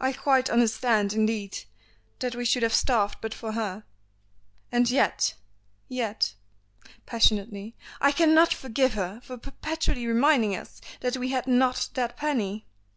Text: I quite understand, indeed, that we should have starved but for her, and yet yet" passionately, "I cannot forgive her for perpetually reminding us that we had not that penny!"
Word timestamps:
I 0.00 0.12
quite 0.12 0.48
understand, 0.48 1.12
indeed, 1.12 1.64
that 2.20 2.36
we 2.36 2.44
should 2.44 2.62
have 2.62 2.72
starved 2.72 3.16
but 3.20 3.34
for 3.34 3.50
her, 3.50 3.82
and 4.70 4.88
yet 4.88 5.34
yet" 5.88 6.34
passionately, 7.06 7.74
"I 8.00 8.12
cannot 8.12 8.54
forgive 8.54 8.94
her 8.94 9.20
for 9.24 9.36
perpetually 9.36 10.06
reminding 10.06 10.54
us 10.54 10.80
that 11.00 11.16
we 11.16 11.30
had 11.30 11.48
not 11.48 11.88
that 11.94 12.16
penny!" 12.16 12.64